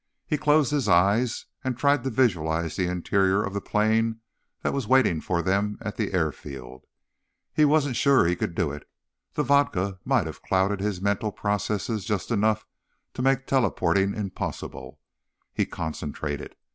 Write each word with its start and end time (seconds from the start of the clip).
He 0.25 0.35
closed 0.35 0.71
his 0.71 0.89
eyes 0.89 1.45
and 1.63 1.77
tried 1.77 2.03
to 2.03 2.09
visualize 2.09 2.75
the 2.75 2.87
interior 2.87 3.43
of 3.43 3.53
the 3.53 3.61
plane 3.61 4.19
that 4.63 4.73
was 4.73 4.87
waiting 4.87 5.21
for 5.21 5.43
them 5.43 5.77
at 5.79 5.95
the 5.95 6.11
airfield. 6.13 6.85
He 7.53 7.65
wasn't 7.65 7.95
sure 7.95 8.25
he 8.25 8.35
could 8.35 8.55
do 8.55 8.71
it; 8.71 8.89
the 9.35 9.43
vodka 9.43 9.99
might 10.03 10.25
have 10.25 10.41
clouded 10.41 10.79
his 10.79 11.01
mental 11.01 11.31
processes 11.31 12.03
just 12.03 12.31
enough 12.31 12.65
to 13.13 13.21
make 13.21 13.45
teleporting 13.45 14.15
impossible. 14.15 14.99
He 15.53 15.67
concentrated. 15.67 16.55